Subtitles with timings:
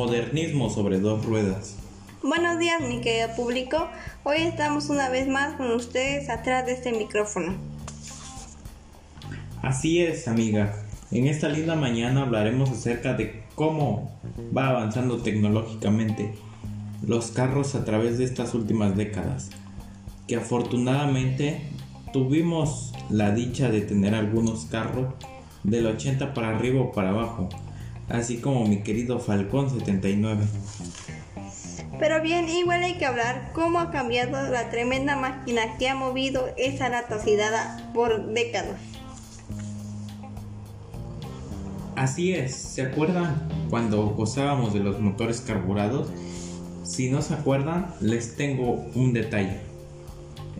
[0.00, 1.76] Modernismo sobre dos ruedas.
[2.22, 3.86] Buenos días, mi querido público.
[4.24, 7.52] Hoy estamos una vez más con ustedes atrás de este micrófono.
[9.60, 10.74] Así es, amiga.
[11.10, 14.18] En esta linda mañana hablaremos acerca de cómo
[14.56, 16.32] va avanzando tecnológicamente
[17.06, 19.50] los carros a través de estas últimas décadas.
[20.26, 21.60] Que afortunadamente
[22.14, 25.12] tuvimos la dicha de tener algunos carros
[25.62, 27.50] del 80 para arriba o para abajo
[28.10, 30.44] así como mi querido Falcón 79.
[31.98, 36.48] Pero bien, igual hay que hablar cómo ha cambiado la tremenda máquina que ha movido
[36.56, 38.78] esa latosidad por décadas.
[41.96, 46.08] Así es, ¿se acuerdan cuando gozábamos de los motores carburados?
[46.82, 49.60] Si no se acuerdan, les tengo un detalle.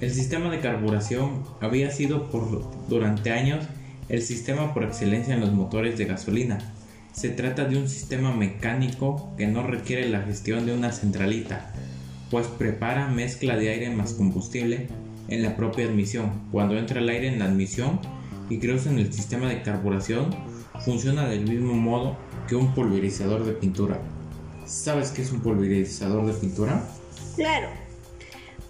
[0.00, 3.64] El sistema de carburación había sido por durante años
[4.08, 6.58] el sistema por excelencia en los motores de gasolina,
[7.12, 11.72] se trata de un sistema mecánico que no requiere la gestión de una centralita,
[12.30, 14.88] pues prepara mezcla de aire más combustible
[15.28, 16.48] en la propia admisión.
[16.52, 18.00] Cuando entra el aire en la admisión
[18.50, 20.34] y cruza en el sistema de carburación,
[20.84, 24.00] funciona del mismo modo que un pulverizador de pintura.
[24.64, 26.82] ¿Sabes qué es un pulverizador de pintura?
[27.36, 27.68] Claro,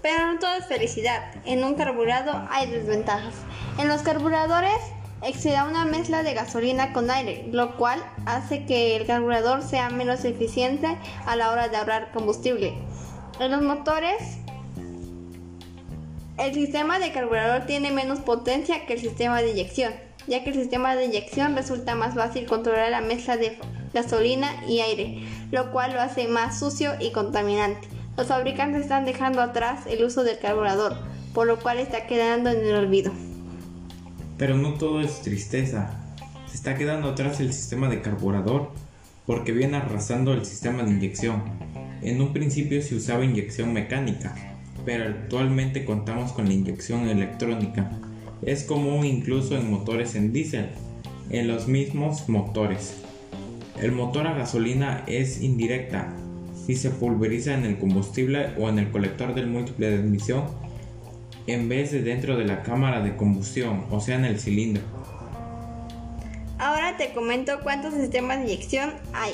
[0.02, 1.34] pero no todo es felicidad.
[1.44, 3.34] En un carburado hay desventajas.
[3.78, 4.78] En los carburadores
[5.22, 10.25] exceda una mezcla de gasolina con aire, lo cual hace que el carburador sea menos
[10.25, 12.75] eficiente a la hora de ahorrar combustible.
[13.41, 14.38] En los motores,
[16.38, 19.92] el sistema de carburador tiene menos potencia que el sistema de inyección,
[20.27, 23.58] ya que el sistema de inyección resulta más fácil controlar la mezcla de
[23.92, 27.88] gasolina y aire, lo cual lo hace más sucio y contaminante.
[28.16, 30.97] Los fabricantes están dejando atrás el uso del carburador,
[31.34, 33.12] por lo cual está quedando en el olvido.
[34.39, 36.00] Pero no todo es tristeza.
[36.47, 38.70] Se está quedando atrás el sistema de carburador
[39.27, 41.42] porque viene arrasando el sistema de inyección.
[42.00, 44.34] En un principio se usaba inyección mecánica,
[44.87, 47.91] pero actualmente contamos con la inyección electrónica.
[48.41, 50.69] Es común incluso en motores en diésel,
[51.31, 52.94] en los mismos motores.
[53.82, 56.15] El motor a gasolina es indirecta.
[56.65, 60.44] Si se pulveriza en el combustible o en el colector del múltiple de admisión,
[61.48, 64.82] en vez de dentro de la cámara de combustión, o sea en el cilindro.
[66.59, 69.32] Ahora te comento cuántos sistemas de inyección hay.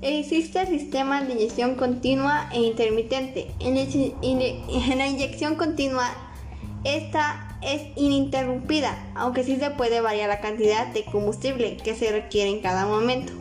[0.00, 3.48] Existe el sistema de inyección continua e intermitente.
[3.60, 6.10] En, la inyección continua,
[6.84, 12.50] esta es ininterrumpida, aunque sí se puede variar la cantidad de combustible que se requiere
[12.50, 13.32] en cada momento.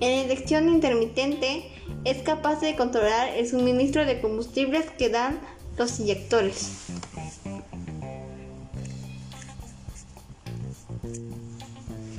[0.00, 1.64] En la inyección intermitente,
[2.04, 5.38] es capaz de controlar el suministro de combustibles que dan
[5.76, 6.86] los inyectores.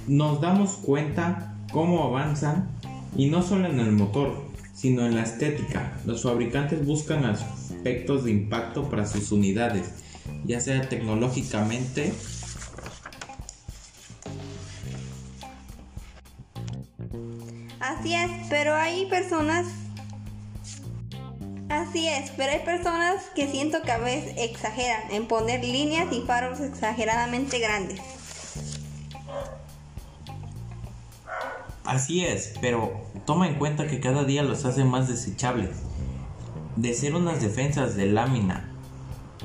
[0.08, 2.70] Nos damos cuenta cómo avanzan
[3.16, 6.00] y no solo en el motor, sino en la estética.
[6.06, 9.92] Los fabricantes buscan aspectos de impacto para sus unidades,
[10.46, 12.14] ya sea tecnológicamente
[17.80, 19.66] Así es, pero hay personas
[21.70, 26.22] Así es, pero hay personas que siento que a veces exageran en poner líneas y
[26.22, 28.00] faros exageradamente grandes.
[31.88, 35.70] Así es, pero toma en cuenta que cada día los hacen más desechables.
[36.76, 38.74] De ser unas defensas de lámina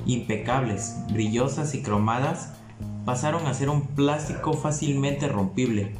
[0.06, 2.48] impecables, brillosas y cromadas,
[3.04, 5.94] pasaron a ser un plástico fácilmente rompible,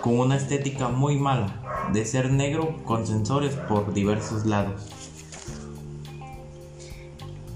[0.00, 4.88] con una estética muy mala, de ser negro con sensores por diversos lados.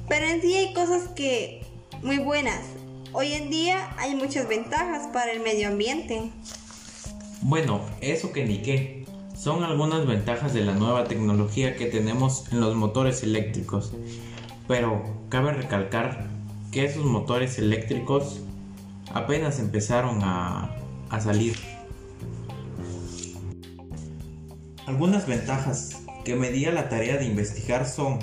[0.08, 1.66] Pero en sí hay cosas que
[2.04, 2.60] muy buenas.
[3.12, 6.30] Hoy en día hay muchas ventajas para el medio ambiente.
[7.42, 9.06] Bueno, eso que ni qué.
[9.36, 13.92] Son algunas ventajas de la nueva tecnología que tenemos en los motores eléctricos.
[14.66, 16.26] Pero cabe recalcar
[16.72, 18.40] que esos motores eléctricos
[19.14, 20.74] apenas empezaron a,
[21.20, 21.56] salir.
[24.86, 28.18] Algunas ventajas que me di a la tarea de investigar son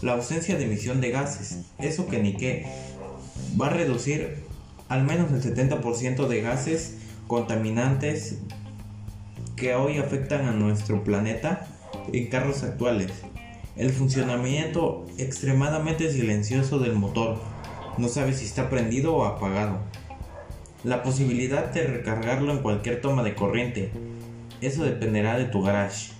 [0.00, 2.66] la ausencia de emisión de gases, eso que ni qué,
[3.60, 4.44] va a reducir
[4.88, 8.38] al menos el 70% de gases contaminantes
[9.56, 11.66] que hoy afectan a nuestro planeta
[12.12, 13.10] en carros actuales.
[13.76, 17.38] El funcionamiento extremadamente silencioso del motor,
[17.98, 19.78] no sabe si está prendido o apagado.
[20.82, 23.90] La posibilidad de recargarlo en cualquier toma de corriente,
[24.60, 26.12] eso dependerá de tu garage.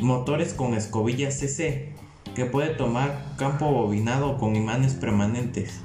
[0.00, 1.92] Motores con escobillas CC,
[2.34, 5.80] que puede tomar campo bobinado con imanes permanentes.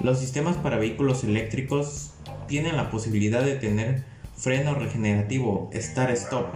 [0.00, 2.12] Los sistemas para vehículos eléctricos
[2.46, 4.04] tienen la posibilidad de tener
[4.36, 6.46] freno regenerativo start-stop,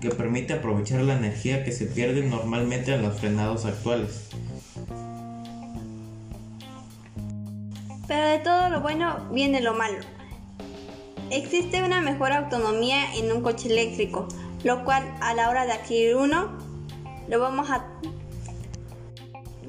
[0.00, 4.28] que permite aprovechar la energía que se pierde normalmente en los frenados actuales.
[8.06, 9.98] Pero de todo lo bueno viene lo malo.
[11.30, 14.28] Existe una mejor autonomía en un coche eléctrico,
[14.62, 16.58] lo cual a la hora de adquirir uno
[17.28, 17.86] lo vamos a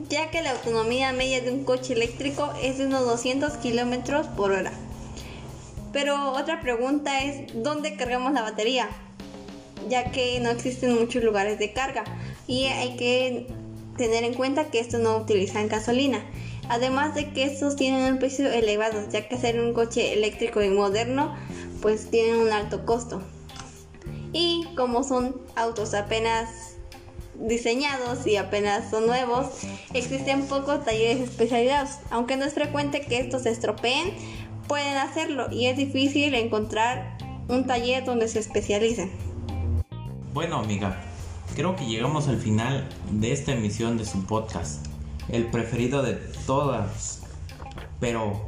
[0.09, 4.51] ya que la autonomía media de un coche eléctrico es de unos 200 kilómetros por
[4.51, 4.71] hora.
[5.95, 8.89] Pero otra pregunta es, ¿dónde cargamos la batería?
[9.87, 12.03] Ya que no existen muchos lugares de carga
[12.47, 13.47] y hay que
[13.95, 16.21] tener en cuenta que estos no utilizan gasolina.
[16.67, 20.69] Además de que estos tienen un precio elevado, ya que ser un coche eléctrico y
[20.69, 21.33] moderno
[21.81, 23.21] pues tienen un alto costo.
[24.33, 26.75] Y como son autos apenas
[27.39, 29.47] diseñados y apenas son nuevos,
[29.93, 31.91] existen pocos talleres especializados.
[32.09, 34.13] Aunque no es frecuente que estos se estropeen,
[34.67, 37.17] pueden hacerlo y es difícil encontrar
[37.47, 39.11] un taller donde se especialicen.
[40.33, 41.01] Bueno, amiga,
[41.55, 44.85] creo que llegamos al final de esta emisión de su podcast,
[45.29, 46.13] el preferido de
[46.45, 47.21] todas.
[47.99, 48.45] Pero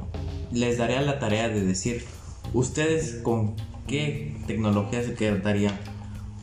[0.52, 2.06] les daré la tarea de decir,
[2.54, 3.56] ¿ustedes con
[3.88, 5.78] qué tecnología se quedarían?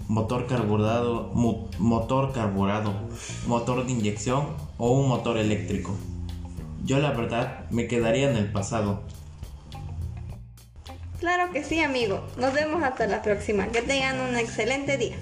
[0.09, 1.31] motor carburado,
[1.79, 2.93] motor carburado,
[3.47, 4.49] motor de inyección
[4.79, 5.97] o un motor eléctrico.
[6.85, 9.03] Yo la verdad me quedaría en el pasado.
[11.21, 12.25] Claro que sí, amigo.
[12.37, 13.69] Nos vemos hasta la próxima.
[13.69, 15.17] Que tengan un excelente día.